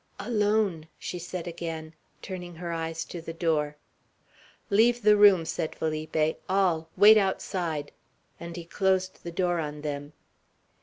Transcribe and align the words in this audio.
"Alone!" 0.19 0.87
she 0.97 1.19
said 1.19 1.45
again, 1.45 1.93
turning 2.23 2.55
her 2.55 2.71
eyes 2.71 3.05
to 3.05 3.21
the 3.21 3.33
door. 3.35 3.77
"Leave 4.71 5.03
the 5.03 5.15
room," 5.15 5.45
said 5.45 5.75
Felipe; 5.75 6.41
"all 6.49 6.89
wait 6.97 7.17
outside;" 7.17 7.91
and 8.39 8.55
he 8.55 8.65
closed 8.65 9.19
the 9.23 9.29
door 9.31 9.59
on 9.59 9.81
them. 9.81 10.13